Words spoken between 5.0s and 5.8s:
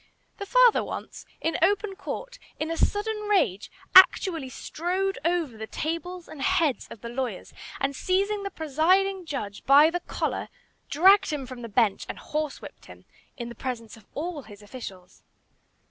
over the